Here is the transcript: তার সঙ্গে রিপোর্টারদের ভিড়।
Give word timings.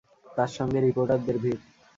তার 0.37 0.49
সঙ্গে 0.57 0.79
রিপোর্টারদের 0.79 1.37
ভিড়। 1.43 1.61